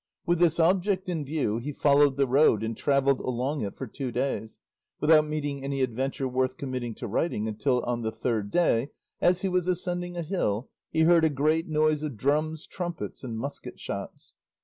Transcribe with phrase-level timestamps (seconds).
[0.25, 4.11] With this object in view he followed the road and travelled along it for two
[4.11, 4.57] days,
[4.99, 8.89] without meeting any adventure worth committing to writing until on the third day,
[9.21, 13.37] as he was ascending a hill, he heard a great noise of drums, trumpets, and
[13.37, 14.37] musket shots.